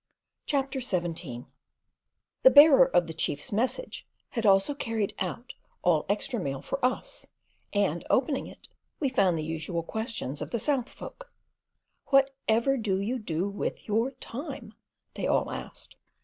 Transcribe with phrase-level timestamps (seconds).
[0.47, 1.45] CHAPTER XVII
[2.41, 7.29] The bearer of the chief's message had also carried out all extra mail for us,
[7.71, 8.67] and, opening it,
[8.99, 11.31] we found the usual questions of the South folk.
[12.07, 14.73] "Whatever do you do with your time?"
[15.13, 15.97] they all asked.